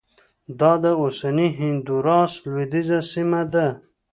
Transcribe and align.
دا 0.59 0.71
د 0.83 0.85
اوسني 1.01 1.47
هندوراس 1.59 2.33
لوېدیځه 2.45 2.99
سیمه 3.11 3.41
ده 3.53 3.67